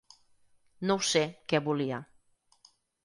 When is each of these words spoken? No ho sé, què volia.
No 0.91 0.95
ho 1.01 1.05
sé, 1.09 1.23
què 1.53 1.63
volia. 1.67 2.01